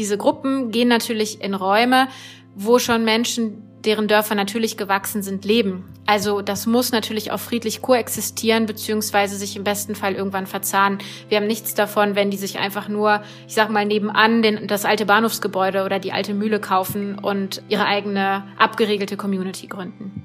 [0.00, 2.08] diese Gruppen gehen natürlich in Räume,
[2.54, 5.84] wo schon Menschen, deren Dörfer natürlich gewachsen sind, leben.
[6.06, 11.00] Also das muss natürlich auch friedlich koexistieren, beziehungsweise sich im besten Fall irgendwann verzahnen.
[11.28, 14.86] Wir haben nichts davon, wenn die sich einfach nur, ich sag mal, nebenan den, das
[14.86, 20.24] alte Bahnhofsgebäude oder die alte Mühle kaufen und ihre eigene abgeregelte Community gründen.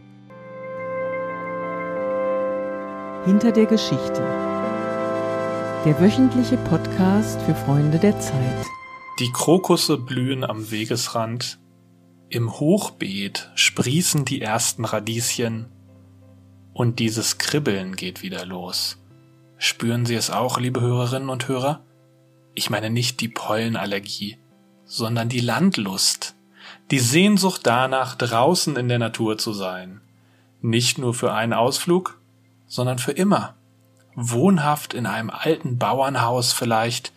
[3.25, 4.21] Hinter der Geschichte.
[5.83, 8.74] Der wöchentliche Podcast für Freunde der Zeit.
[9.19, 11.57] Die Krokusse blühen am Wegesrand.
[12.27, 15.67] Im Hochbeet sprießen die ersten Radieschen.
[16.73, 18.97] Und dieses Kribbeln geht wieder los.
[19.57, 21.85] Spüren Sie es auch, liebe Hörerinnen und Hörer?
[22.55, 24.37] Ich meine nicht die Pollenallergie,
[24.83, 26.35] sondern die Landlust.
[26.91, 30.01] Die Sehnsucht danach, draußen in der Natur zu sein.
[30.61, 32.19] Nicht nur für einen Ausflug,
[32.67, 33.55] sondern für immer.
[34.13, 37.13] Wohnhaft in einem alten Bauernhaus vielleicht,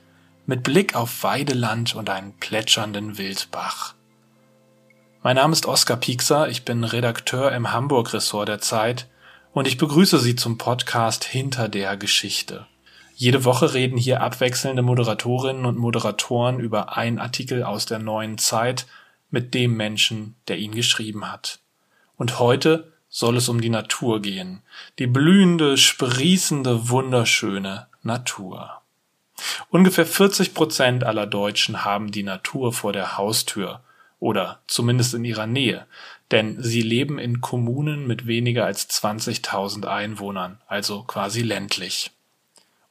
[0.49, 3.95] mit Blick auf Weideland und einen plätschernden Wildbach.
[5.23, 9.09] Mein Name ist Oskar Piekser, ich bin Redakteur im Hamburg-Ressort der Zeit
[9.53, 12.67] und ich begrüße Sie zum Podcast Hinter der Geschichte.
[13.15, 18.87] Jede Woche reden hier abwechselnde Moderatorinnen und Moderatoren über einen Artikel aus der neuen Zeit
[19.31, 21.59] mit dem Menschen, der ihn geschrieben hat.
[22.17, 24.63] Und heute soll es um die Natur gehen,
[24.99, 28.78] die blühende, sprießende, wunderschöne Natur.
[29.71, 33.81] Ungefähr 40 Prozent aller Deutschen haben die Natur vor der Haustür
[34.21, 35.87] oder zumindest in ihrer Nähe,
[36.31, 42.11] denn sie leben in Kommunen mit weniger als 20.000 Einwohnern, also quasi ländlich.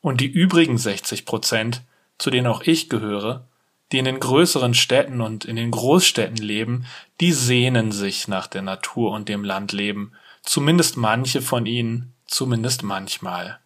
[0.02, 1.82] Und die übrigen 60 Prozent,
[2.18, 3.44] zu denen auch ich gehöre,
[3.92, 6.86] die in den größeren Städten und in den Großstädten leben,
[7.22, 13.60] die sehnen sich nach der Natur und dem Landleben, zumindest manche von ihnen, zumindest manchmal.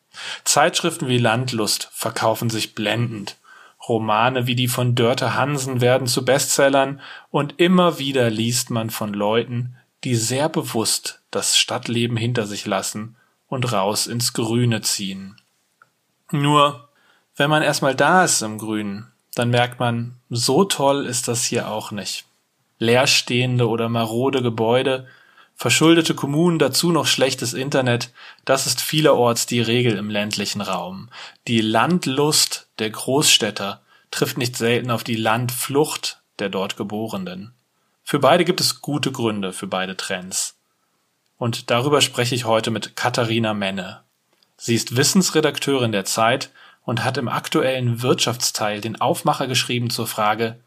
[0.43, 3.37] Zeitschriften wie Landlust verkaufen sich blendend.
[3.87, 9.13] Romane wie die von Dörte Hansen werden zu Bestsellern und immer wieder liest man von
[9.13, 13.15] Leuten, die sehr bewusst das Stadtleben hinter sich lassen
[13.47, 15.37] und raus ins Grüne ziehen.
[16.31, 16.89] Nur,
[17.35, 21.69] wenn man erstmal da ist im Grünen, dann merkt man, so toll ist das hier
[21.69, 22.25] auch nicht.
[22.79, 25.07] Leerstehende oder marode Gebäude,
[25.61, 28.11] verschuldete Kommunen, dazu noch schlechtes Internet,
[28.45, 31.09] das ist vielerorts die Regel im ländlichen Raum.
[31.47, 33.79] Die Landlust der Großstädter
[34.09, 37.53] trifft nicht selten auf die Landflucht der dort Geborenen.
[38.03, 40.55] Für beide gibt es gute Gründe für beide Trends.
[41.37, 44.01] Und darüber spreche ich heute mit Katharina Menne.
[44.57, 46.49] Sie ist Wissensredakteurin der Zeit
[46.85, 50.59] und hat im aktuellen Wirtschaftsteil den Aufmacher geschrieben zur Frage,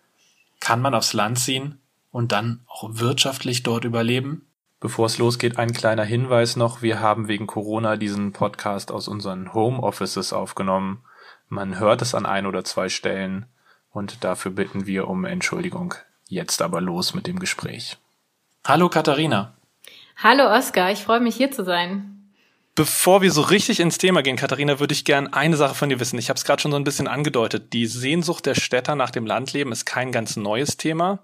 [0.60, 1.81] kann man aufs Land ziehen
[2.12, 4.47] und dann auch wirtschaftlich dort überleben?
[4.84, 6.83] Bevor es losgeht, ein kleiner Hinweis noch.
[6.83, 11.03] Wir haben wegen Corona diesen Podcast aus unseren Homeoffices aufgenommen.
[11.49, 13.47] Man hört es an ein oder zwei Stellen
[13.93, 15.95] und dafür bitten wir um Entschuldigung.
[16.28, 17.97] Jetzt aber los mit dem Gespräch.
[18.67, 19.55] Hallo Katharina.
[20.19, 22.28] Hallo Oskar, ich freue mich hier zu sein.
[22.75, 25.99] Bevor wir so richtig ins Thema gehen, Katharina, würde ich gern eine Sache von dir
[25.99, 26.19] wissen.
[26.19, 27.72] Ich habe es gerade schon so ein bisschen angedeutet.
[27.72, 31.21] Die Sehnsucht der Städter nach dem Landleben ist kein ganz neues Thema.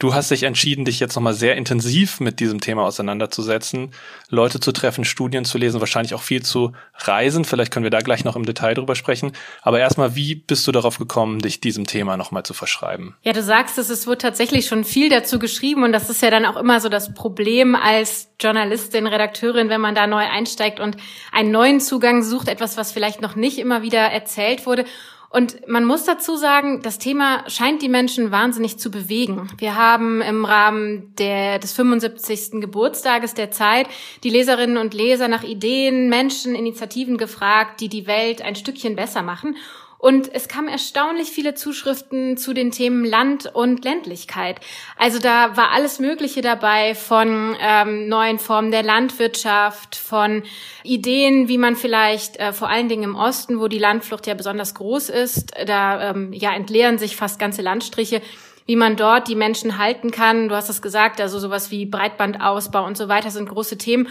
[0.00, 3.92] Du hast dich entschieden, dich jetzt nochmal sehr intensiv mit diesem Thema auseinanderzusetzen,
[4.28, 7.44] Leute zu treffen, Studien zu lesen, wahrscheinlich auch viel zu reisen.
[7.44, 9.30] Vielleicht können wir da gleich noch im Detail drüber sprechen.
[9.62, 13.14] Aber erstmal, wie bist du darauf gekommen, dich diesem Thema nochmal zu verschreiben?
[13.22, 16.30] Ja, du sagst es, es wird tatsächlich schon viel dazu geschrieben und das ist ja
[16.30, 20.96] dann auch immer so das Problem als Journalistin, Redakteurin, wenn man da neu einsteigt und
[21.30, 24.86] einen neuen Zugang sucht, etwas, was vielleicht noch nicht immer wieder erzählt wurde.
[25.34, 29.48] Und man muss dazu sagen, das Thema scheint die Menschen wahnsinnig zu bewegen.
[29.58, 32.60] Wir haben im Rahmen der, des 75.
[32.60, 33.88] Geburtstages der Zeit
[34.22, 39.22] die Leserinnen und Leser nach Ideen, Menschen, Initiativen gefragt, die die Welt ein Stückchen besser
[39.22, 39.56] machen.
[40.04, 44.60] Und es kamen erstaunlich viele Zuschriften zu den Themen Land und Ländlichkeit.
[44.98, 50.42] Also da war alles Mögliche dabei von ähm, neuen Formen der Landwirtschaft, von
[50.82, 54.74] Ideen, wie man vielleicht äh, vor allen Dingen im Osten, wo die Landflucht ja besonders
[54.74, 58.20] groß ist, da ähm, ja entleeren sich fast ganze Landstriche
[58.66, 60.48] wie man dort die Menschen halten kann.
[60.48, 64.08] Du hast es gesagt, also sowas wie Breitbandausbau und so weiter sind große Themen.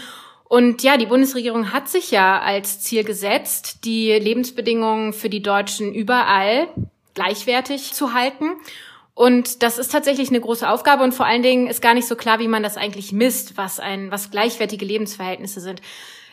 [0.48, 5.94] Und ja, die Bundesregierung hat sich ja als Ziel gesetzt, die Lebensbedingungen für die Deutschen
[5.94, 6.68] überall
[7.14, 8.52] gleichwertig zu halten.
[9.16, 12.16] Und das ist tatsächlich eine große Aufgabe und vor allen Dingen ist gar nicht so
[12.16, 15.82] klar, wie man das eigentlich misst, was ein, was gleichwertige Lebensverhältnisse sind.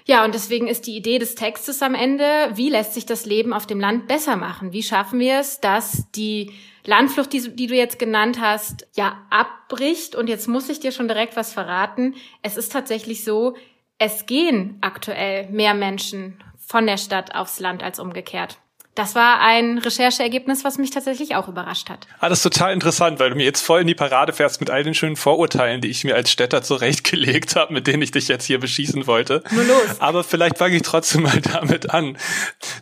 [0.06, 2.24] Ja, und deswegen ist die Idee des Textes am Ende,
[2.54, 4.72] wie lässt sich das Leben auf dem Land besser machen?
[4.72, 6.52] Wie schaffen wir es, dass die
[6.84, 10.16] Landflucht, die, die du jetzt genannt hast, ja, abbricht?
[10.16, 12.14] Und jetzt muss ich dir schon direkt was verraten.
[12.42, 13.54] Es ist tatsächlich so,
[14.00, 18.56] es gehen aktuell mehr Menschen von der Stadt aufs Land als umgekehrt.
[18.94, 22.06] das war ein Rechercheergebnis, was mich tatsächlich auch überrascht hat.
[22.18, 24.68] Ah, das ist total interessant, weil du mir jetzt voll in die Parade fährst mit
[24.68, 28.28] all den schönen Vorurteilen, die ich mir als Städter zurechtgelegt habe, mit denen ich dich
[28.28, 29.42] jetzt hier beschießen wollte.
[29.52, 30.00] Nur los.
[30.00, 32.18] Aber vielleicht fange ich trotzdem mal damit an.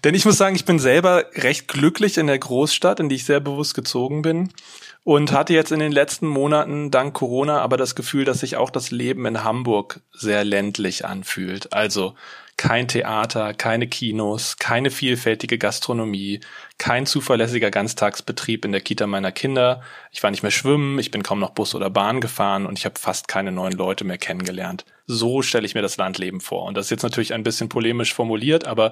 [0.03, 3.25] Denn ich muss sagen, ich bin selber recht glücklich in der Großstadt, in die ich
[3.25, 4.51] sehr bewusst gezogen bin
[5.05, 8.71] und hatte jetzt in den letzten Monaten dank Corona aber das Gefühl, dass sich auch
[8.71, 11.73] das Leben in Hamburg sehr ländlich anfühlt.
[11.73, 12.15] Also
[12.59, 16.41] kein Theater, keine Kinos, keine vielfältige Gastronomie,
[16.77, 19.81] kein zuverlässiger Ganztagsbetrieb in der Kita meiner Kinder.
[20.11, 22.85] Ich war nicht mehr schwimmen, ich bin kaum noch Bus oder Bahn gefahren und ich
[22.85, 24.85] habe fast keine neuen Leute mehr kennengelernt.
[25.07, 26.65] So stelle ich mir das Landleben vor.
[26.65, 28.91] Und das ist jetzt natürlich ein bisschen polemisch formuliert, aber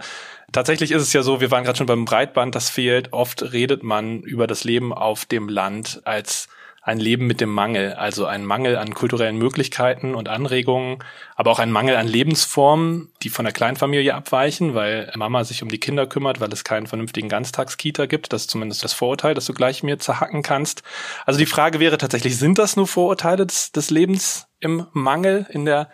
[0.52, 3.12] tatsächlich ist es ja so, wir waren gerade schon beim Breitband, das fehlt.
[3.12, 6.48] Oft redet man über das Leben auf dem Land als
[6.86, 11.02] ein Leben mit dem Mangel, also ein Mangel an kulturellen Möglichkeiten und Anregungen,
[11.34, 15.68] aber auch ein Mangel an Lebensformen, die von der Kleinfamilie abweichen, weil Mama sich um
[15.68, 18.32] die Kinder kümmert, weil es keinen vernünftigen Ganztagskita gibt.
[18.32, 20.84] Das ist zumindest das Vorurteil, das du gleich mir zerhacken kannst.
[21.24, 25.64] Also die Frage wäre tatsächlich, sind das nur Vorurteile des, des Lebens im Mangel, in
[25.64, 25.90] der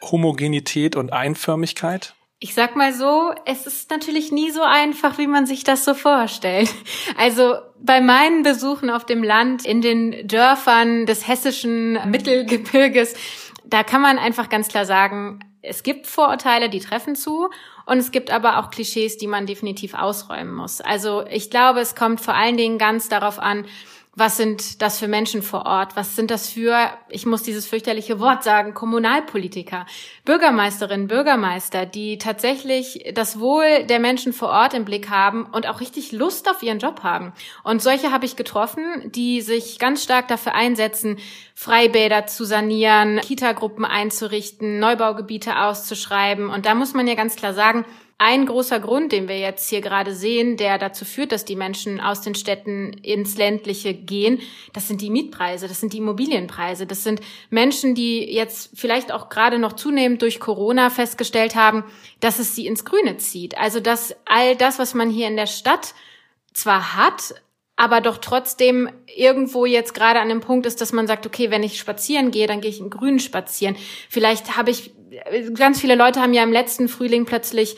[0.00, 2.14] Homogenität und Einförmigkeit?
[2.38, 5.94] Ich sag mal so, es ist natürlich nie so einfach, wie man sich das so
[5.94, 6.68] vorstellt.
[7.16, 13.14] Also bei meinen Besuchen auf dem Land, in den Dörfern des hessischen Mittelgebirges,
[13.64, 17.48] da kann man einfach ganz klar sagen, es gibt Vorurteile, die treffen zu.
[17.86, 20.80] Und es gibt aber auch Klischees, die man definitiv ausräumen muss.
[20.80, 23.64] Also ich glaube, es kommt vor allen Dingen ganz darauf an,
[24.18, 25.94] was sind das für Menschen vor Ort?
[25.94, 29.84] Was sind das für, ich muss dieses fürchterliche Wort sagen, Kommunalpolitiker,
[30.24, 35.80] Bürgermeisterinnen, Bürgermeister, die tatsächlich das Wohl der Menschen vor Ort im Blick haben und auch
[35.80, 37.34] richtig Lust auf ihren Job haben.
[37.62, 41.18] Und solche habe ich getroffen, die sich ganz stark dafür einsetzen,
[41.54, 46.48] Freibäder zu sanieren, Kitagruppen einzurichten, Neubaugebiete auszuschreiben.
[46.48, 47.84] Und da muss man ja ganz klar sagen,
[48.18, 52.00] ein großer Grund, den wir jetzt hier gerade sehen, der dazu führt, dass die Menschen
[52.00, 54.40] aus den Städten ins ländliche gehen,
[54.72, 57.20] das sind die Mietpreise, das sind die Immobilienpreise, das sind
[57.50, 61.84] Menschen, die jetzt vielleicht auch gerade noch zunehmend durch Corona festgestellt haben,
[62.20, 63.58] dass es sie ins Grüne zieht.
[63.58, 65.94] Also dass all das, was man hier in der Stadt
[66.54, 67.34] zwar hat,
[67.76, 71.62] aber doch trotzdem irgendwo jetzt gerade an dem Punkt ist, dass man sagt, okay, wenn
[71.62, 73.76] ich spazieren gehe, dann gehe ich im Grünen spazieren.
[74.08, 74.94] Vielleicht habe ich,
[75.54, 77.76] ganz viele Leute haben ja im letzten Frühling plötzlich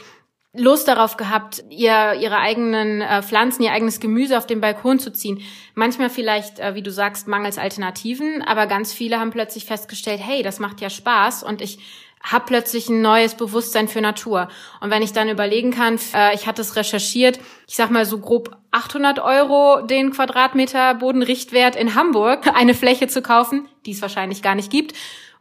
[0.55, 5.12] Lust darauf gehabt, ihr, ihre eigenen äh, Pflanzen, ihr eigenes Gemüse auf den Balkon zu
[5.12, 5.43] ziehen.
[5.75, 10.43] Manchmal vielleicht, äh, wie du sagst, mangels Alternativen, aber ganz viele haben plötzlich festgestellt, hey,
[10.43, 11.79] das macht ja Spaß und ich
[12.23, 14.49] habe plötzlich ein neues Bewusstsein für Natur.
[14.81, 18.19] Und wenn ich dann überlegen kann, äh, ich hatte es recherchiert, ich sag mal so
[18.19, 24.43] grob 800 Euro den Quadratmeter Bodenrichtwert in Hamburg, eine Fläche zu kaufen, die es wahrscheinlich
[24.43, 24.95] gar nicht gibt,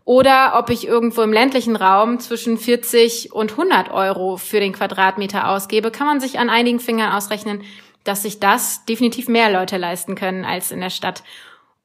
[0.08, 5.50] oder ob ich irgendwo im ländlichen Raum zwischen 40 und 100 Euro für den Quadratmeter
[5.50, 7.62] ausgebe, kann man sich an einigen Fingern ausrechnen,
[8.06, 11.24] dass sich das definitiv mehr Leute leisten können als in der Stadt.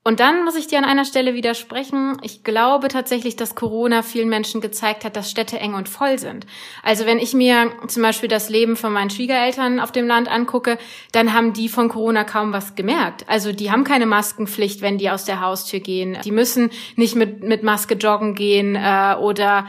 [0.04, 2.16] Und dann muss ich dir an einer Stelle widersprechen.
[2.22, 6.44] Ich glaube tatsächlich, dass Corona vielen Menschen gezeigt hat, dass Städte eng und voll sind.
[6.82, 10.76] Also wenn ich mir zum Beispiel das Leben von meinen Schwiegereltern auf dem Land angucke,
[11.12, 13.28] dann haben die von Corona kaum was gemerkt.
[13.28, 16.18] Also die haben keine Maskenpflicht, wenn die aus der Haustür gehen.
[16.24, 19.68] Die müssen nicht mit, mit Maske joggen gehen äh, oder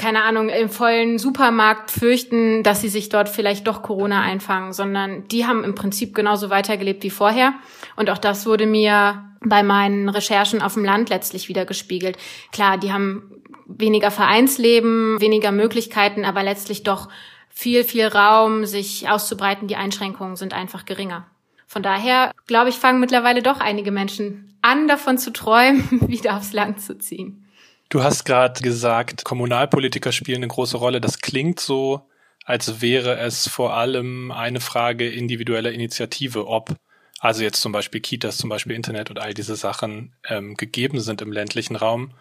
[0.00, 5.28] keine Ahnung, im vollen Supermarkt fürchten, dass sie sich dort vielleicht doch Corona einfangen, sondern
[5.28, 7.52] die haben im Prinzip genauso weitergelebt wie vorher.
[7.96, 12.16] Und auch das wurde mir bei meinen Recherchen auf dem Land letztlich wieder gespiegelt.
[12.50, 17.10] Klar, die haben weniger Vereinsleben, weniger Möglichkeiten, aber letztlich doch
[17.50, 19.68] viel, viel Raum, sich auszubreiten.
[19.68, 21.26] Die Einschränkungen sind einfach geringer.
[21.66, 26.54] Von daher, glaube ich, fangen mittlerweile doch einige Menschen an, davon zu träumen, wieder aufs
[26.54, 27.44] Land zu ziehen.
[27.90, 31.00] Du hast gerade gesagt, Kommunalpolitiker spielen eine große Rolle.
[31.00, 32.02] Das klingt so,
[32.44, 36.76] als wäre es vor allem eine Frage individueller Initiative, ob
[37.18, 41.20] also jetzt zum Beispiel Kitas, zum Beispiel Internet und all diese Sachen ähm, gegeben sind
[41.20, 42.12] im ländlichen Raum.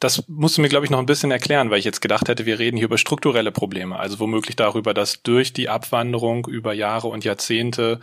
[0.00, 2.44] Das musst du mir, glaube ich, noch ein bisschen erklären, weil ich jetzt gedacht hätte,
[2.44, 7.08] wir reden hier über strukturelle Probleme, also womöglich darüber, dass durch die Abwanderung über Jahre
[7.08, 8.00] und Jahrzehnte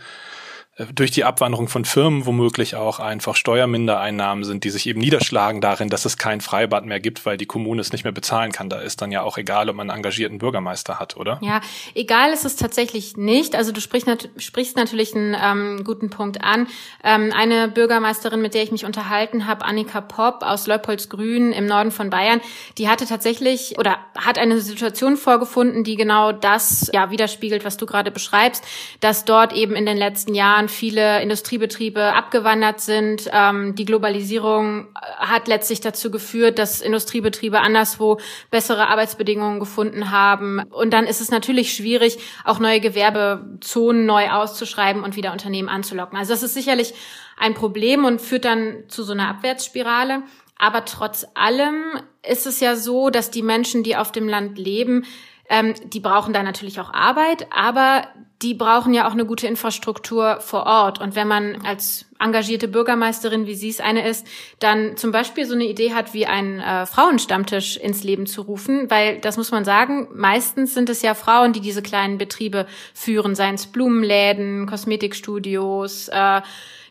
[0.92, 5.88] durch die Abwanderung von Firmen womöglich auch einfach Steuermindereinnahmen sind, die sich eben niederschlagen darin,
[5.88, 8.68] dass es kein Freibad mehr gibt, weil die Kommune es nicht mehr bezahlen kann.
[8.68, 11.38] Da ist dann ja auch egal, ob man einen engagierten Bürgermeister hat, oder?
[11.42, 11.60] Ja,
[11.94, 13.54] egal ist es tatsächlich nicht.
[13.54, 16.66] Also du sprichst, nat sprichst natürlich einen ähm, guten Punkt an.
[17.04, 21.92] Ähm, eine Bürgermeisterin, mit der ich mich unterhalten habe, Annika Popp aus Leupoldsgrün im Norden
[21.92, 22.40] von Bayern,
[22.78, 27.86] die hatte tatsächlich oder hat eine Situation vorgefunden, die genau das ja widerspiegelt, was du
[27.86, 28.64] gerade beschreibst,
[28.98, 33.28] dass dort eben in den letzten Jahren Jahren viele Industriebetriebe abgewandert sind.
[33.32, 38.18] Ähm, die Globalisierung hat letztlich dazu geführt, dass Industriebetriebe anderswo
[38.50, 40.60] bessere Arbeitsbedingungen gefunden haben.
[40.70, 46.18] Und dann ist es natürlich schwierig, auch neue Gewerbezonen neu auszuschreiben und wieder Unternehmen anzulocken.
[46.18, 46.94] Also das ist sicherlich
[47.38, 50.22] ein Problem und führt dann zu so einer Abwärtsspirale.
[50.56, 51.82] Aber trotz allem
[52.26, 55.04] ist es ja so, dass die Menschen, die auf dem Land leben,
[55.48, 58.04] ähm, die brauchen da natürlich auch Arbeit, aber
[58.42, 61.00] die brauchen ja auch eine gute Infrastruktur vor Ort.
[61.00, 64.26] Und wenn man als engagierte Bürgermeisterin, wie sie es eine ist,
[64.58, 68.90] dann zum Beispiel so eine Idee hat, wie einen äh, Frauenstammtisch ins Leben zu rufen,
[68.90, 73.34] weil das muss man sagen, meistens sind es ja Frauen, die diese kleinen Betriebe führen,
[73.34, 76.42] seien es Blumenläden, Kosmetikstudios, äh,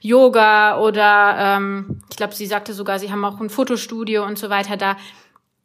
[0.01, 4.49] Yoga oder ähm, ich glaube, sie sagte sogar, sie haben auch ein Fotostudio und so
[4.49, 4.97] weiter da.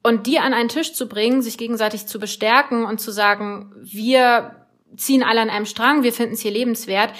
[0.03, 4.67] Und die an einen Tisch zu bringen, sich gegenseitig zu bestärken und zu sagen, wir
[4.97, 7.13] ziehen alle an einem Strang, wir finden es hier lebenswert,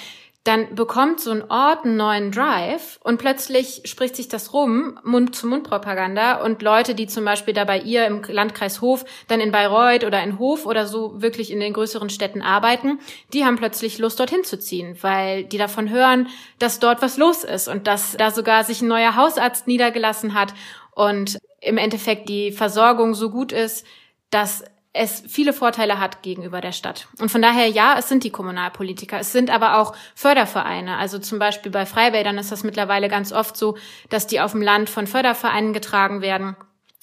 [0.45, 6.41] dann bekommt so ein Ort einen neuen Drive und plötzlich spricht sich das rum, Mund-zu-Mund-Propaganda
[6.43, 10.23] und Leute, die zum Beispiel da bei ihr im Landkreis Hof dann in Bayreuth oder
[10.23, 12.99] in Hof oder so wirklich in den größeren Städten arbeiten,
[13.33, 17.43] die haben plötzlich Lust, dorthin zu ziehen, weil die davon hören, dass dort was los
[17.43, 20.53] ist und dass da sogar sich ein neuer Hausarzt niedergelassen hat
[20.95, 23.85] und im Endeffekt die Versorgung so gut ist,
[24.29, 27.07] dass es viele Vorteile hat gegenüber der Stadt.
[27.19, 29.19] Und von daher, ja, es sind die Kommunalpolitiker.
[29.19, 30.97] Es sind aber auch Fördervereine.
[30.97, 33.77] Also zum Beispiel bei Freibädern ist das mittlerweile ganz oft so,
[34.09, 36.55] dass die auf dem Land von Fördervereinen getragen werden.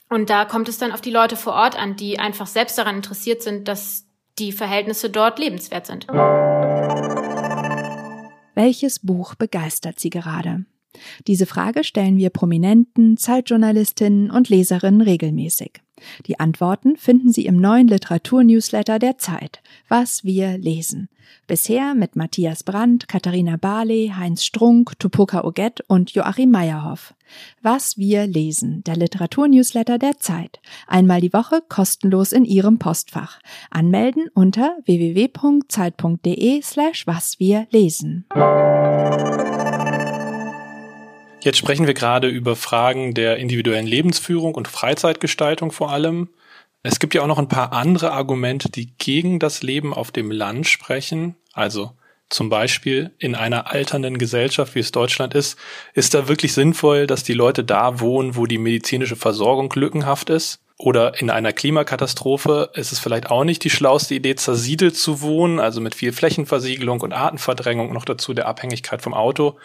[0.09, 2.97] Und da kommt es dann auf die Leute vor Ort an, die einfach selbst daran
[2.97, 4.05] interessiert sind, dass
[4.39, 6.07] die Verhältnisse dort lebenswert sind.
[8.55, 10.65] Welches Buch begeistert Sie gerade?
[11.27, 15.81] Diese Frage stellen wir Prominenten, Zeitjournalistinnen und Leserinnen regelmäßig.
[16.27, 21.09] Die Antworten finden Sie im neuen Literaturnewsletter der Zeit, Was wir lesen.
[21.47, 27.15] Bisher mit Matthias Brandt, Katharina Barley, Heinz Strunk, Tupoka Oget und Joachim Meyerhoff.
[27.63, 30.61] Was wir lesen, der Literaturnewsletter der Zeit.
[30.87, 33.39] Einmal die Woche kostenlos in Ihrem Postfach.
[33.71, 38.27] Anmelden unter www.zeit.de slash was wir lesen.
[41.43, 46.29] Jetzt sprechen wir gerade über Fragen der individuellen Lebensführung und Freizeitgestaltung vor allem.
[46.83, 50.31] Es gibt ja auch noch ein paar andere Argumente, die gegen das Leben auf dem
[50.31, 51.37] Land sprechen.
[51.53, 51.93] Also
[52.29, 55.57] zum Beispiel in einer alternden Gesellschaft, wie es Deutschland ist,
[55.95, 60.61] ist da wirklich sinnvoll, dass die Leute da wohnen, wo die medizinische Versorgung lückenhaft ist?
[60.79, 65.59] Oder in einer Klimakatastrophe ist es vielleicht auch nicht die schlauste Idee, zersiedelt zu wohnen,
[65.59, 69.57] also mit viel Flächenversiegelung und Artenverdrängung, noch dazu der Abhängigkeit vom Auto.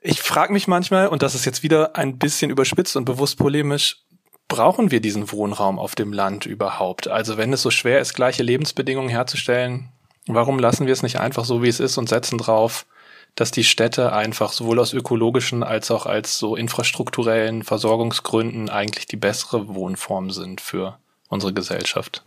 [0.00, 4.02] Ich frage mich manchmal, und das ist jetzt wieder ein bisschen überspitzt und bewusst polemisch,
[4.48, 7.06] brauchen wir diesen Wohnraum auf dem Land überhaupt?
[7.06, 9.90] Also wenn es so schwer ist, gleiche Lebensbedingungen herzustellen,
[10.26, 12.86] warum lassen wir es nicht einfach so, wie es ist und setzen drauf,
[13.34, 19.16] dass die Städte einfach sowohl aus ökologischen als auch als so infrastrukturellen Versorgungsgründen eigentlich die
[19.16, 22.24] bessere Wohnform sind für unsere Gesellschaft?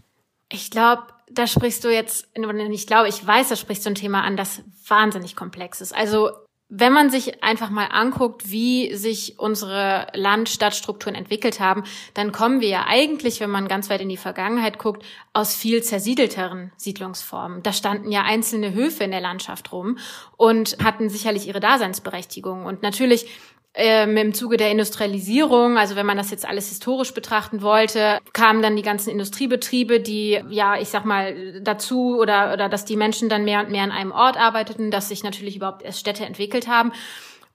[0.50, 4.24] Ich glaube, da sprichst du jetzt, ich glaube, ich weiß, da sprichst du ein Thema
[4.24, 5.94] an, das wahnsinnig komplex ist.
[5.94, 6.32] Also
[6.76, 11.84] wenn man sich einfach mal anguckt, wie sich unsere Land-Stadt-Strukturen entwickelt haben,
[12.16, 15.84] dann kommen wir ja eigentlich, wenn man ganz weit in die Vergangenheit guckt, aus viel
[15.84, 17.62] zersiedelteren Siedlungsformen.
[17.62, 20.00] Da standen ja einzelne Höfe in der Landschaft rum
[20.36, 22.66] und hatten sicherlich ihre Daseinsberechtigung.
[22.66, 23.28] Und natürlich
[23.76, 28.62] ähm, im Zuge der Industrialisierung, also wenn man das jetzt alles historisch betrachten wollte, kamen
[28.62, 33.30] dann die ganzen Industriebetriebe, die, ja, ich sag mal, dazu oder, oder dass die Menschen
[33.30, 36.68] dann mehr und mehr an einem Ort arbeiteten, dass sich natürlich überhaupt erst Städte entwickelt
[36.68, 36.92] haben.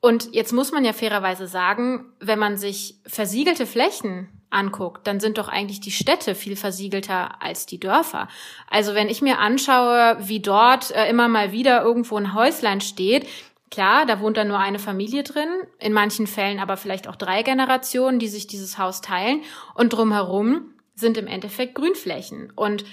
[0.00, 5.38] Und jetzt muss man ja fairerweise sagen, wenn man sich versiegelte Flächen anguckt, dann sind
[5.38, 8.28] doch eigentlich die Städte viel versiegelter als die Dörfer.
[8.70, 13.26] Also wenn ich mir anschaue, wie dort äh, immer mal wieder irgendwo ein Häuslein steht,
[13.70, 15.48] Klar, da wohnt dann nur eine Familie drin,
[15.78, 19.42] in manchen Fällen aber vielleicht auch drei Generationen, die sich dieses Haus teilen.
[19.74, 22.52] Und drumherum sind im Endeffekt Grünflächen.
[22.56, 22.84] Und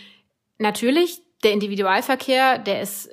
[0.57, 3.09] natürlich, der Individualverkehr, der ist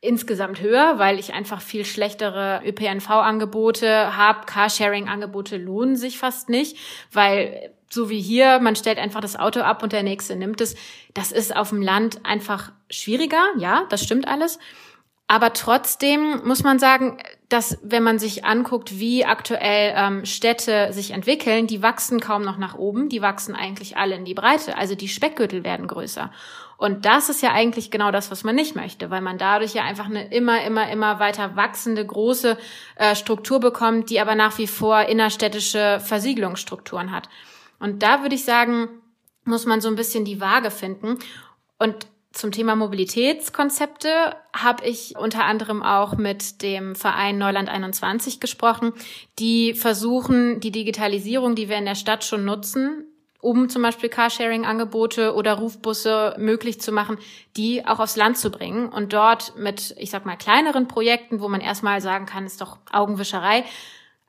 [0.00, 4.44] insgesamt höher, weil ich einfach viel schlechtere ÖPNV-Angebote habe.
[4.44, 6.76] Carsharing-Angebote lohnen sich fast nicht,
[7.10, 10.74] weil so wie hier, man stellt einfach das Auto ab und der nächste nimmt es.
[11.14, 13.42] Das ist auf dem Land einfach schwieriger.
[13.56, 14.58] Ja, das stimmt alles.
[15.26, 17.16] Aber trotzdem muss man sagen,
[17.48, 22.58] dass wenn man sich anguckt, wie aktuell ähm, Städte sich entwickeln, die wachsen kaum noch
[22.58, 24.76] nach oben, die wachsen eigentlich alle in die Breite.
[24.76, 26.30] Also die Speckgürtel werden größer.
[26.76, 29.84] Und das ist ja eigentlich genau das, was man nicht möchte, weil man dadurch ja
[29.84, 32.58] einfach eine immer, immer, immer weiter wachsende große
[32.96, 37.30] äh, Struktur bekommt, die aber nach wie vor innerstädtische Versiegelungsstrukturen hat.
[37.78, 38.88] Und da würde ich sagen,
[39.44, 41.18] muss man so ein bisschen die Waage finden.
[41.78, 48.92] Und Zum Thema Mobilitätskonzepte habe ich unter anderem auch mit dem Verein Neuland 21 gesprochen,
[49.38, 53.04] die versuchen, die Digitalisierung, die wir in der Stadt schon nutzen,
[53.40, 57.18] um zum Beispiel Carsharing-Angebote oder Rufbusse möglich zu machen,
[57.56, 61.46] die auch aufs Land zu bringen und dort mit, ich sag mal, kleineren Projekten, wo
[61.46, 63.62] man erstmal sagen kann, ist doch Augenwischerei,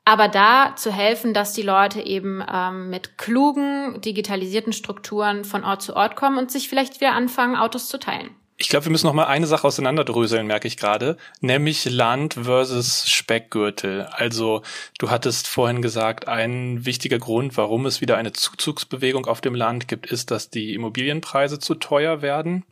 [0.06, 5.82] aber da zu helfen, dass die Leute eben ähm, mit klugen, digitalisierten Strukturen von Ort
[5.82, 8.30] zu Ort kommen und sich vielleicht wieder anfangen, Autos zu teilen.
[8.56, 13.10] Ich glaube, wir müssen noch mal eine Sache auseinanderdröseln, merke ich gerade, nämlich Land versus
[13.10, 14.02] Speckgürtel.
[14.12, 14.62] Also
[14.98, 19.88] du hattest vorhin gesagt, ein wichtiger Grund, warum es wieder eine Zuzugsbewegung auf dem Land
[19.88, 22.64] gibt, ist, dass die Immobilienpreise zu teuer werden.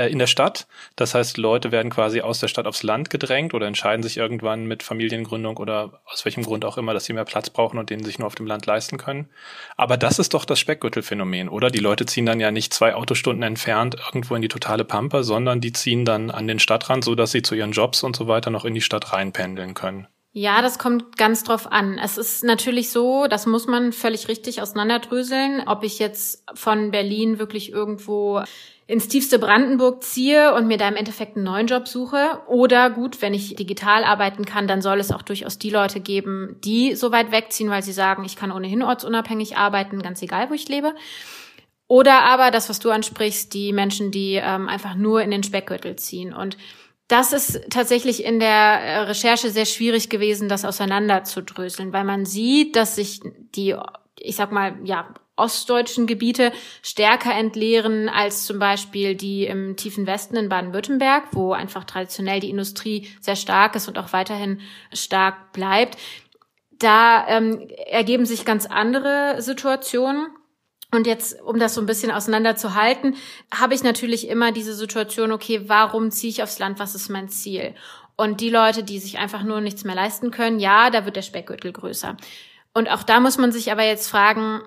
[0.00, 0.66] Äh, in der Stadt.
[0.96, 4.64] Das heißt, Leute werden quasi aus der Stadt aufs Land gedrängt oder entscheiden sich irgendwann
[4.64, 8.02] mit Familiengründung oder aus welchem Grund auch immer, dass sie mehr Platz brauchen und den
[8.02, 9.28] sich nur auf dem Land leisten können.
[9.76, 11.70] Aber das ist doch das Speckgürtelphänomen, oder?
[11.70, 15.60] Die Leute ziehen dann ja nicht zwei Autostunden entfernt irgendwo in die totale Pampa, sondern
[15.60, 18.50] die ziehen dann an den Stadtrand, so dass sie zu ihren Jobs und so weiter
[18.50, 20.06] noch in die Stadt reinpendeln können.
[20.32, 21.98] Ja, das kommt ganz drauf an.
[21.98, 27.40] Es ist natürlich so, das muss man völlig richtig auseinanderdröseln, ob ich jetzt von Berlin
[27.40, 28.44] wirklich irgendwo
[28.90, 32.40] ins tiefste Brandenburg ziehe und mir da im Endeffekt einen neuen Job suche.
[32.48, 36.56] Oder gut, wenn ich digital arbeiten kann, dann soll es auch durchaus die Leute geben,
[36.64, 40.54] die so weit wegziehen, weil sie sagen, ich kann ohnehin ortsunabhängig arbeiten, ganz egal, wo
[40.54, 40.92] ich lebe.
[41.86, 45.94] Oder aber das, was du ansprichst, die Menschen, die ähm, einfach nur in den Speckgürtel
[45.94, 46.34] ziehen.
[46.34, 46.56] Und
[47.06, 52.74] das ist tatsächlich in der äh, Recherche sehr schwierig gewesen, das auseinanderzudröseln, weil man sieht,
[52.74, 53.20] dass sich
[53.54, 53.76] die,
[54.18, 60.36] ich sag mal, ja, ostdeutschen Gebiete stärker entleeren als zum Beispiel die im tiefen Westen
[60.36, 64.60] in Baden-Württemberg, wo einfach traditionell die Industrie sehr stark ist und auch weiterhin
[64.92, 65.98] stark bleibt.
[66.78, 70.28] Da ähm, ergeben sich ganz andere Situationen.
[70.92, 73.14] Und jetzt, um das so ein bisschen auseinanderzuhalten,
[73.54, 76.80] habe ich natürlich immer diese Situation, okay, warum ziehe ich aufs Land?
[76.80, 77.74] Was ist mein Ziel?
[78.16, 81.22] Und die Leute, die sich einfach nur nichts mehr leisten können, ja, da wird der
[81.22, 82.16] Speckgürtel größer.
[82.74, 84.60] Und auch da muss man sich aber jetzt fragen,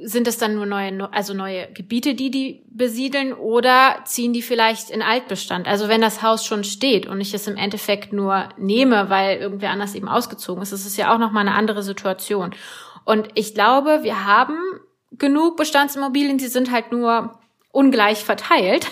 [0.00, 4.90] sind es dann nur neue, also neue Gebiete, die die besiedeln oder ziehen die vielleicht
[4.90, 5.66] in Altbestand?
[5.66, 9.70] Also wenn das Haus schon steht und ich es im Endeffekt nur nehme, weil irgendwer
[9.70, 12.54] anders eben ausgezogen ist, das ist ja auch nochmal eine andere Situation.
[13.04, 14.56] Und ich glaube, wir haben
[15.12, 17.38] genug Bestandsimmobilien, die sind halt nur
[17.78, 18.88] ungleich verteilt.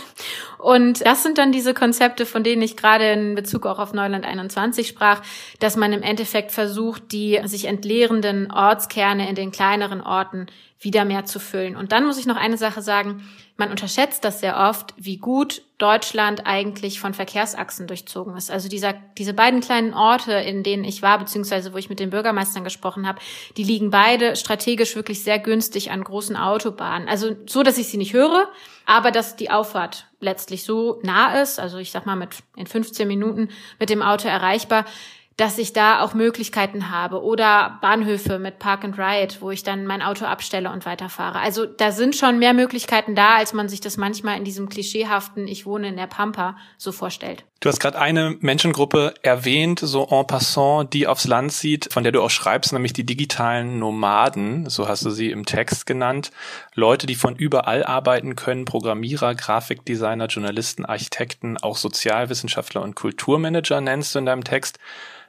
[0.58, 4.24] Und das sind dann diese Konzepte, von denen ich gerade in Bezug auch auf Neuland
[4.24, 5.22] 21 sprach,
[5.58, 10.46] dass man im Endeffekt versucht, die sich entleerenden Ortskerne in den kleineren Orten
[10.78, 11.74] wieder mehr zu füllen.
[11.74, 13.28] Und dann muss ich noch eine Sache sagen.
[13.58, 18.50] Man unterschätzt das sehr oft, wie gut Deutschland eigentlich von Verkehrsachsen durchzogen ist.
[18.50, 22.10] Also dieser, diese beiden kleinen Orte, in denen ich war, beziehungsweise wo ich mit den
[22.10, 23.18] Bürgermeistern gesprochen habe,
[23.56, 27.08] die liegen beide strategisch wirklich sehr günstig an großen Autobahnen.
[27.08, 28.48] Also so, dass ich sie nicht höre,
[28.84, 33.08] aber dass die Auffahrt letztlich so nah ist, also ich sag mal mit in 15
[33.08, 34.84] Minuten mit dem Auto erreichbar,
[35.36, 39.84] dass ich da auch Möglichkeiten habe oder Bahnhöfe mit Park and Ride, wo ich dann
[39.84, 41.40] mein Auto abstelle und weiterfahre.
[41.40, 45.46] Also da sind schon mehr Möglichkeiten da, als man sich das manchmal in diesem klischeehaften
[45.46, 47.44] Ich wohne in der Pampa so vorstellt.
[47.60, 52.12] Du hast gerade eine Menschengruppe erwähnt, so en passant, die aufs Land zieht, von der
[52.12, 56.30] du auch schreibst, nämlich die digitalen Nomaden, so hast du sie im Text genannt.
[56.74, 64.14] Leute, die von überall arbeiten können, Programmierer, Grafikdesigner, Journalisten, Architekten, auch Sozialwissenschaftler und Kulturmanager nennst
[64.14, 64.78] du in deinem Text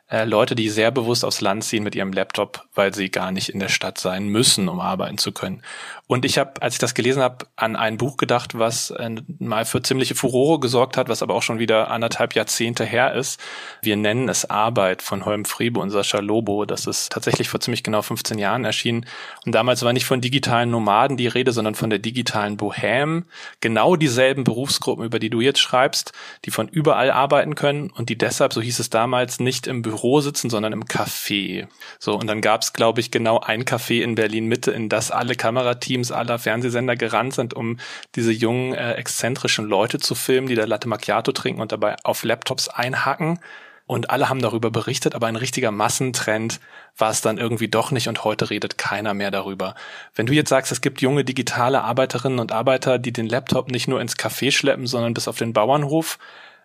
[0.10, 3.50] äh, Leute, die sehr bewusst aufs Land ziehen mit ihrem Laptop, weil sie gar nicht
[3.50, 5.62] in der Stadt sein müssen, um arbeiten zu können.
[6.08, 9.66] Und ich habe, als ich das gelesen habe, an ein Buch gedacht, was äh, mal
[9.66, 13.42] für ziemliche Furore gesorgt hat, was aber auch schon wieder anderthalb Jahrzehnte her ist.
[13.82, 16.64] Wir nennen es Arbeit von Holm Friebe und Sascha Lobo.
[16.64, 19.06] Das ist tatsächlich vor ziemlich genau 15 Jahren erschienen.
[19.46, 23.24] Und damals war nicht von digitalen Nomaden die Rede, sondern von der digitalen Bohème.
[23.60, 26.14] Genau dieselben Berufsgruppen, über die du jetzt schreibst,
[26.46, 30.22] die von überall arbeiten können und die deshalb, so hieß es damals, nicht im Büro
[30.22, 31.68] sitzen, sondern im Café.
[32.00, 35.12] So, und dann gab es, glaube ich, genau ein Café in Berlin Mitte, in das
[35.12, 37.78] alle Kamerateams Teams aller Fernsehsender gerannt sind, um
[38.16, 42.24] diese jungen, äh, exzentrischen Leute zu filmen, die da Latte Macchiato trinken und dabei auf
[42.24, 43.40] Laptops einhacken.
[43.88, 46.60] Und alle haben darüber berichtet, aber ein richtiger Massentrend
[46.98, 49.76] war es dann irgendwie doch nicht und heute redet keiner mehr darüber.
[50.14, 53.88] Wenn du jetzt sagst, es gibt junge digitale Arbeiterinnen und Arbeiter, die den Laptop nicht
[53.88, 56.20] nur ins Café schleppen, sondern bis auf den Bauernhof,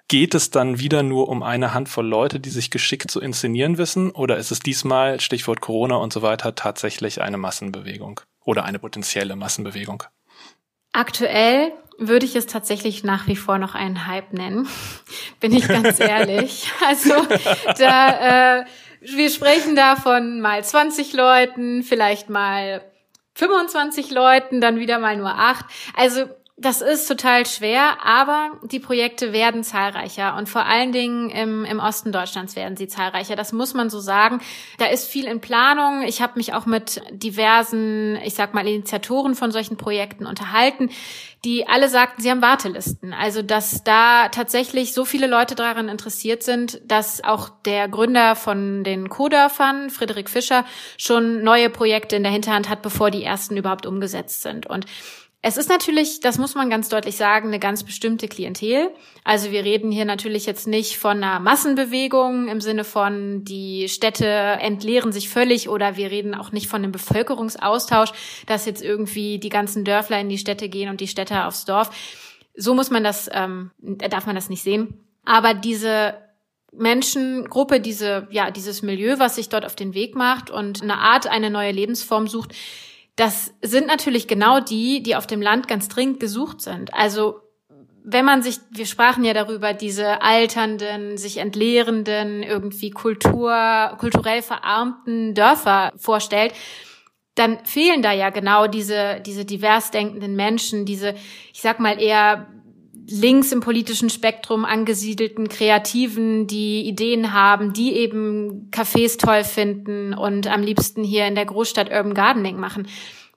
[0.08, 4.10] geht es dann wieder nur um eine Handvoll Leute, die sich geschickt zu inszenieren wissen?
[4.10, 8.20] Oder ist es diesmal, Stichwort Corona und so weiter, tatsächlich eine Massenbewegung?
[8.44, 10.04] Oder eine potenzielle Massenbewegung?
[10.92, 14.68] Aktuell würde ich es tatsächlich nach wie vor noch einen Hype nennen,
[15.40, 16.70] bin ich ganz ehrlich.
[16.86, 17.14] Also
[17.78, 18.64] da, äh,
[19.00, 22.82] wir sprechen da von mal 20 Leuten, vielleicht mal
[23.34, 25.64] 25 Leuten, dann wieder mal nur acht.
[25.96, 26.26] Also
[26.62, 31.80] Das ist total schwer, aber die Projekte werden zahlreicher und vor allen Dingen im, im
[31.80, 33.34] Osten Deutschlands werden sie zahlreicher.
[33.34, 34.40] Das muss man so sagen.
[34.78, 36.02] Da ist viel in Planung.
[36.02, 40.90] Ich habe mich auch mit diversen, ich sag mal, Initiatoren von solchen Projekten unterhalten,
[41.44, 43.12] die alle sagten, sie haben Wartelisten.
[43.12, 48.84] Also dass da tatsächlich so viele Leute daran interessiert sind, dass auch der Gründer von
[48.84, 50.64] den Co-Dörfern, Friedrich Fischer,
[50.96, 54.68] schon neue Projekte in der Hinterhand hat, bevor die ersten überhaupt umgesetzt sind.
[54.68, 54.86] Und
[55.44, 58.90] es ist natürlich, das muss man ganz deutlich sagen, eine ganz bestimmte Klientel.
[59.24, 64.24] Also wir reden hier natürlich jetzt nicht von einer Massenbewegung im Sinne von, die Städte
[64.24, 68.12] entleeren sich völlig oder wir reden auch nicht von einem Bevölkerungsaustausch,
[68.46, 71.90] dass jetzt irgendwie die ganzen Dörfler in die Städte gehen und die Städte aufs Dorf.
[72.54, 75.00] So muss man das, ähm, darf man das nicht sehen.
[75.24, 76.14] Aber diese
[76.70, 81.26] Menschengruppe, diese, ja, dieses Milieu, was sich dort auf den Weg macht und eine Art,
[81.26, 82.54] eine neue Lebensform sucht,
[83.16, 86.94] das sind natürlich genau die, die auf dem Land ganz dringend gesucht sind.
[86.94, 87.40] Also
[88.04, 95.34] wenn man sich, wir sprachen ja darüber, diese alternden, sich entleerenden, irgendwie Kultur, kulturell verarmten
[95.34, 96.52] Dörfer vorstellt,
[97.34, 101.14] dann fehlen da ja genau diese, diese divers denkenden Menschen, diese,
[101.52, 102.48] ich sag mal eher
[103.06, 110.46] links im politischen Spektrum angesiedelten Kreativen, die Ideen haben, die eben Cafés toll finden und
[110.46, 112.86] am liebsten hier in der Großstadt Urban Gardening machen.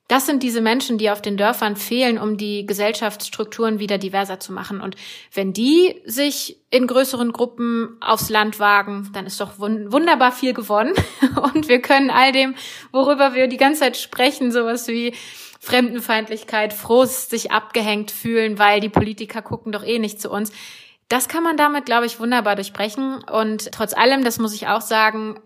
[0.07, 4.53] Das sind diese Menschen, die auf den Dörfern fehlen, um die Gesellschaftsstrukturen wieder diverser zu
[4.53, 4.79] machen.
[4.79, 4.95] Und
[5.33, 10.93] wenn die sich in größeren Gruppen aufs Land wagen, dann ist doch wunderbar viel gewonnen.
[11.53, 12.53] Und wir können all dem,
[12.91, 15.15] worüber wir die ganze Zeit sprechen, sowas wie
[15.65, 20.51] Fremdenfeindlichkeit, Frust, sich abgehängt fühlen, weil die Politiker gucken doch eh nicht zu uns.
[21.09, 23.23] Das kann man damit, glaube ich, wunderbar durchbrechen.
[23.23, 25.39] Und trotz allem, das muss ich auch sagen,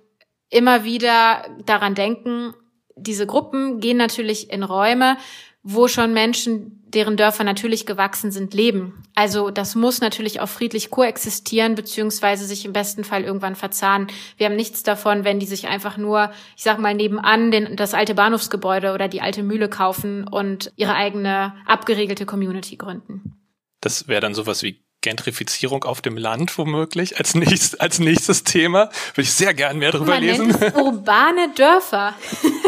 [0.49, 2.53] immer wieder daran denken,
[2.97, 5.15] diese Gruppen gehen natürlich in Räume,
[5.63, 9.04] wo schon Menschen, deren Dörfer natürlich gewachsen sind, leben.
[9.15, 14.08] Also das muss natürlich auch friedlich koexistieren, beziehungsweise sich im besten Fall irgendwann verzahnen.
[14.38, 17.93] Wir haben nichts davon, wenn die sich einfach nur, ich sag mal, nebenan den, das
[17.93, 23.36] alte Bahnhofsgebäude oder die alte Mühle kaufen und ihre eigene abgeregelte Community gründen.
[23.82, 28.89] Das wäre dann sowas wie Gentrifizierung auf dem Land womöglich als, nächst, als nächstes Thema.
[29.13, 30.56] Würde ich sehr gern mehr darüber Man lesen.
[30.75, 32.15] Urbane Dörfer.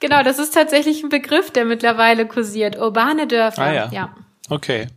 [0.00, 2.76] genau, das ist tatsächlich ein Begriff, der mittlerweile kursiert.
[2.76, 3.62] Urbane Dörfer.
[3.62, 3.88] Ah, ja.
[3.92, 4.16] ja.
[4.48, 4.88] Okay.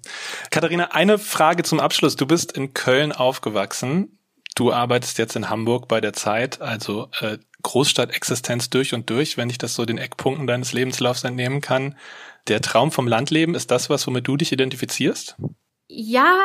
[0.49, 2.15] Katharina, eine Frage zum Abschluss.
[2.15, 4.17] Du bist in Köln aufgewachsen.
[4.55, 9.49] Du arbeitest jetzt in Hamburg bei der Zeit, also äh, Großstadtexistenz durch und durch, wenn
[9.49, 11.95] ich das so den Eckpunkten deines Lebenslaufs entnehmen kann.
[12.47, 15.37] Der Traum vom Landleben ist das, was womit du dich identifizierst?
[15.87, 16.35] Ja,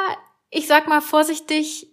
[0.51, 1.89] ich sag mal vorsichtig,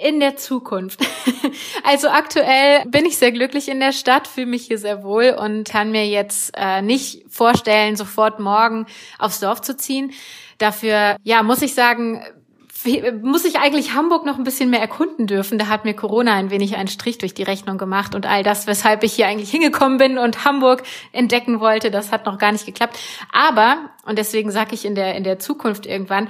[0.00, 1.00] in der Zukunft.
[1.84, 5.68] also aktuell bin ich sehr glücklich in der Stadt, fühle mich hier sehr wohl und
[5.68, 8.86] kann mir jetzt äh, nicht vorstellen, sofort morgen
[9.18, 10.12] aufs Dorf zu ziehen.
[10.58, 12.22] Dafür, ja, muss ich sagen,
[13.22, 15.58] muss ich eigentlich Hamburg noch ein bisschen mehr erkunden dürfen.
[15.58, 18.66] Da hat mir Corona ein wenig einen Strich durch die Rechnung gemacht und all das,
[18.66, 20.82] weshalb ich hier eigentlich hingekommen bin und Hamburg
[21.12, 22.98] entdecken wollte, das hat noch gar nicht geklappt.
[23.32, 26.28] Aber, und deswegen sage ich in der, in der Zukunft irgendwann,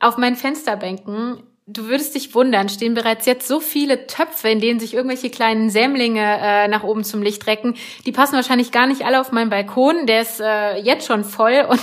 [0.00, 1.40] auf meinen Fensterbänken
[1.72, 5.70] Du würdest dich wundern, stehen bereits jetzt so viele Töpfe, in denen sich irgendwelche kleinen
[5.70, 7.76] Sämlinge äh, nach oben zum Licht recken.
[8.04, 10.06] Die passen wahrscheinlich gar nicht alle auf meinen Balkon.
[10.06, 11.80] Der ist äh, jetzt schon voll und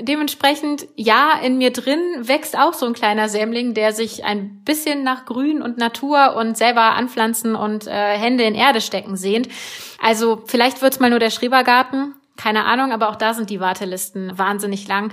[0.00, 5.02] dementsprechend, ja, in mir drin wächst auch so ein kleiner Sämling, der sich ein bisschen
[5.02, 9.48] nach Grün und Natur und selber anpflanzen und äh, Hände in Erde stecken sehnt.
[10.00, 14.38] Also vielleicht wird's mal nur der Schrebergarten, keine Ahnung, aber auch da sind die Wartelisten
[14.38, 15.12] wahnsinnig lang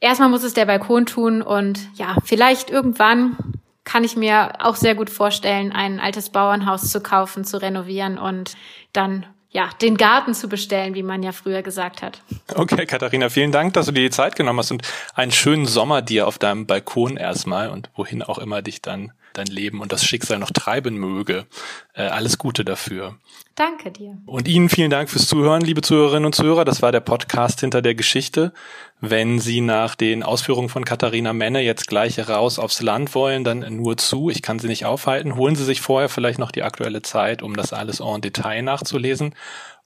[0.00, 3.36] erstmal muss es der Balkon tun und ja, vielleicht irgendwann
[3.84, 8.56] kann ich mir auch sehr gut vorstellen, ein altes Bauernhaus zu kaufen, zu renovieren und
[8.92, 12.22] dann ja, den Garten zu bestellen, wie man ja früher gesagt hat.
[12.54, 14.82] Okay, Katharina, vielen Dank, dass du dir die Zeit genommen hast und
[15.14, 19.46] einen schönen Sommer dir auf deinem Balkon erstmal und wohin auch immer dich dann dein
[19.46, 21.46] Leben und das Schicksal noch treiben möge.
[21.94, 23.16] Äh, alles Gute dafür.
[23.54, 24.16] Danke dir.
[24.26, 26.64] Und Ihnen vielen Dank fürs Zuhören, liebe Zuhörerinnen und Zuhörer.
[26.64, 28.52] Das war der Podcast hinter der Geschichte.
[29.00, 33.60] Wenn Sie nach den Ausführungen von Katharina Menne jetzt gleich raus aufs Land wollen, dann
[33.76, 34.30] nur zu.
[34.30, 35.36] Ich kann Sie nicht aufhalten.
[35.36, 39.34] Holen Sie sich vorher vielleicht noch die aktuelle Zeit, um das alles en Detail nachzulesen.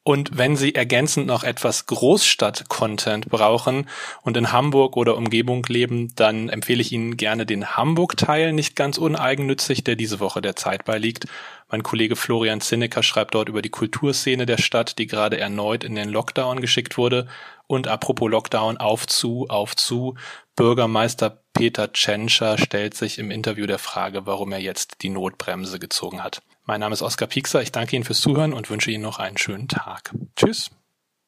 [0.06, 3.88] Und wenn Sie ergänzend noch etwas Großstadt-Content brauchen
[4.20, 8.98] und in Hamburg oder Umgebung leben, dann empfehle ich Ihnen gerne den Hamburg-Teil, nicht ganz
[8.98, 11.24] uneigennützig, der diese Woche der Zeit beiliegt.
[11.70, 15.94] Mein Kollege Florian Zinnecker schreibt dort über die Kulturszene der Stadt, die gerade erneut in
[15.94, 17.26] den Lockdown geschickt wurde.
[17.66, 20.16] Und apropos Lockdown, auf zu, auf zu.
[20.54, 26.22] Bürgermeister Peter Tschentscher stellt sich im Interview der Frage, warum er jetzt die Notbremse gezogen
[26.22, 26.42] hat.
[26.64, 27.62] Mein Name ist Oskar Piekser.
[27.62, 30.14] Ich danke Ihnen fürs Zuhören und wünsche Ihnen noch einen schönen Tag.
[30.36, 30.70] Tschüss.